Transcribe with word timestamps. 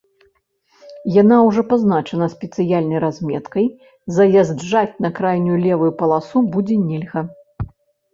Яна 1.21 1.35
ўжо 1.47 1.61
пазначана 1.73 2.25
спецыяльнай 2.35 2.99
разметкай, 3.03 3.67
заязджаць 4.17 4.89
на 5.05 5.09
крайнюю 5.21 5.57
левую 5.67 5.91
паласу 6.01 6.37
будзе 6.57 6.77
нельга. 6.87 7.21